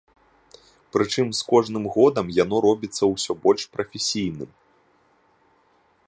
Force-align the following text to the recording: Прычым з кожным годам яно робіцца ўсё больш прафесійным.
Прычым 0.95 1.27
з 1.39 1.43
кожным 1.51 1.83
годам 1.97 2.31
яно 2.43 2.55
робіцца 2.67 3.03
ўсё 3.13 3.31
больш 3.43 3.63
прафесійным. 3.75 4.51